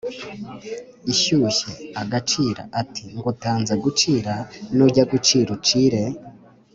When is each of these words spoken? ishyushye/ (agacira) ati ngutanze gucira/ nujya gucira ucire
ishyushye/ 1.13 1.69
(agacira) 2.01 2.61
ati 2.81 3.03
ngutanze 3.17 3.73
gucira/ 3.83 4.33
nujya 4.75 5.03
gucira 5.11 5.49
ucire 5.57 6.01